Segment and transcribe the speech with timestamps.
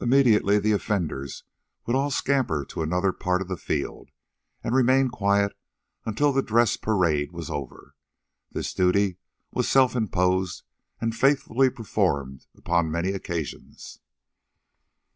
[0.00, 1.42] Immediately the offenders
[1.84, 4.10] would all scamper to another part of the field,
[4.62, 5.58] and remain quiet
[6.06, 7.96] until the dress parade was over.
[8.52, 9.16] This duty
[9.50, 10.62] was self imposed
[11.00, 13.98] and faithfully performed upon many occasions.